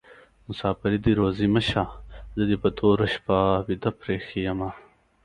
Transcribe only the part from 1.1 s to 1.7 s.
روزي